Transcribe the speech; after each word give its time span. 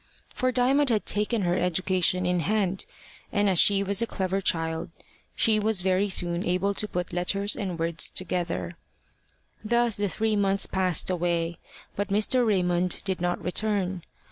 For 0.33 0.51
Diamond 0.51 0.89
had 0.89 1.05
taken 1.05 1.43
her 1.43 1.55
education 1.55 2.25
in 2.25 2.39
hand, 2.39 2.87
and 3.31 3.47
as 3.47 3.59
she 3.59 3.83
was 3.83 4.01
a 4.01 4.07
clever 4.07 4.41
child, 4.41 4.89
she 5.35 5.59
was 5.59 5.83
very 5.83 6.09
soon 6.09 6.43
able 6.43 6.73
to 6.73 6.87
put 6.87 7.13
letters 7.13 7.55
and 7.55 7.77
words 7.77 8.09
together. 8.09 8.77
Thus 9.63 9.97
the 9.97 10.09
three 10.09 10.35
months 10.35 10.65
passed 10.65 11.11
away, 11.11 11.57
but 11.95 12.07
Mr. 12.07 12.43
Raymond 12.43 13.03
did 13.05 13.21
not 13.21 13.43
return. 13.43 14.01